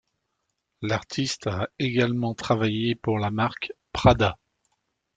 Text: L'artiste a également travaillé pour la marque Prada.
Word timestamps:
L'artiste 0.81 1.45
a 1.45 1.69
également 1.77 2.33
travaillé 2.33 2.95
pour 2.95 3.19
la 3.19 3.29
marque 3.29 3.71
Prada. 3.93 4.39